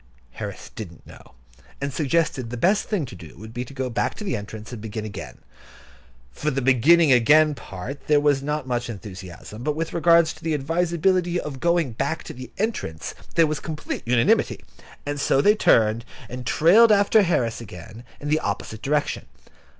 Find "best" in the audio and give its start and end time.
2.57-2.85